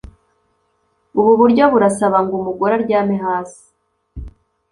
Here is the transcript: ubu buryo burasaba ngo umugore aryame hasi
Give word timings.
ubu 1.19 1.31
buryo 1.39 1.63
burasaba 1.73 2.17
ngo 2.25 2.33
umugore 2.39 2.71
aryame 2.77 3.15
hasi 3.25 3.63